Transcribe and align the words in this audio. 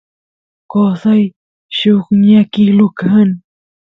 qosay 0.71 1.21
lluqñakilu 1.77 2.87
kan 2.99 3.29